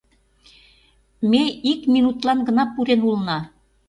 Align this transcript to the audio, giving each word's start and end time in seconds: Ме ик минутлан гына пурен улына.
Ме 1.29 1.43
ик 1.71 1.81
минутлан 1.93 2.39
гына 2.47 2.63
пурен 2.73 3.01
улына. 3.07 3.39